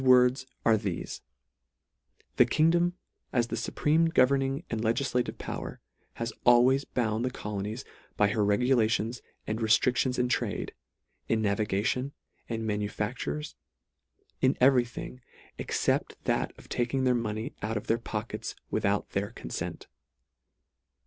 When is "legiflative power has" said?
4.81-6.33